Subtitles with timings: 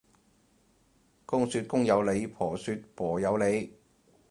[1.27, 3.77] 公說公有理，婆說婆有理